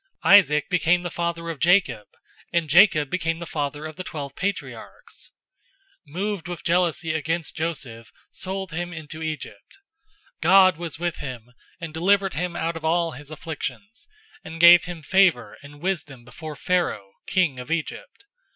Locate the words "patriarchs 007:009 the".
4.35-6.11